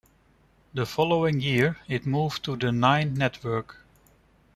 The 0.73 0.87
following 0.87 1.41
year 1.41 1.77
it 1.87 2.07
moved 2.07 2.43
to 2.45 2.55
the 2.55 2.71
Nine 2.71 3.13
Network. 3.13 3.77